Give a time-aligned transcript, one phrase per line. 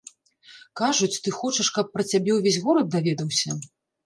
[0.79, 3.49] Кажуць, ты хочаш, каб пра цябе ўвесь горад даведаўся?